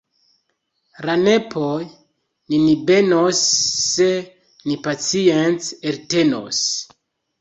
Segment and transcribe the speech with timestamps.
[1.09, 1.73] La nepoj
[2.53, 3.41] nin benos
[3.91, 4.11] se
[4.65, 6.65] ni pacience eltenos!